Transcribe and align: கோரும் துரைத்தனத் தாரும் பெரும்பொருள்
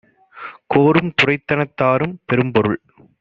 கோரும் 0.67 1.11
துரைத்தனத் 1.15 1.75
தாரும் 1.75 2.19
பெரும்பொருள் 2.25 2.79